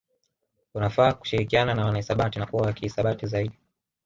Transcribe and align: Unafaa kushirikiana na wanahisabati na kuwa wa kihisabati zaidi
Unafaa 0.73 1.13
kushirikiana 1.13 1.73
na 1.73 1.85
wanahisabati 1.85 2.39
na 2.39 2.45
kuwa 2.45 2.63
wa 2.67 2.73
kihisabati 2.73 3.25
zaidi 3.27 3.57